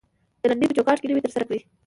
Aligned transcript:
د 0.41 0.43
لنډۍ 0.49 0.67
په 0.69 0.75
چوکات 0.77 0.97
کې 0.99 1.07
نوى 1.09 1.21
تر 1.25 1.31
سره 1.35 1.45
کړى. 1.49 1.59